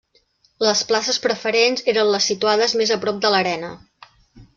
Les 0.67 0.79
places 0.91 1.19
preferents 1.25 1.85
eren 1.93 2.09
les 2.15 2.29
situades 2.31 2.73
més 2.81 2.95
a 2.97 3.01
prop 3.05 3.21
de 3.27 3.33
l'arena. 3.37 3.71